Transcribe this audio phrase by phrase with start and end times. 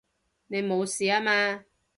[0.47, 1.63] 你無事吓嘛！